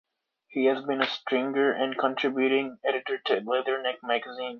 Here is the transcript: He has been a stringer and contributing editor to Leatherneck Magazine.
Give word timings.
He 0.47 0.65
has 0.65 0.83
been 0.83 0.99
a 0.99 1.05
stringer 1.05 1.71
and 1.73 1.95
contributing 1.95 2.79
editor 2.83 3.19
to 3.25 3.33
Leatherneck 3.41 4.01
Magazine. 4.01 4.49